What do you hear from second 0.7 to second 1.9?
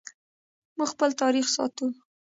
موږ خپل تاریخ ساتو